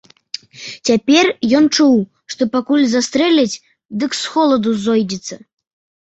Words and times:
Цяпер 0.87 1.25
ён 1.57 1.65
чуў, 1.75 1.97
што 2.35 2.41
пакуль 2.55 2.85
застрэляць, 2.93 3.59
дык 4.05 4.11
з 4.21 4.31
холаду 4.37 4.73
зойдзецца. 4.87 5.35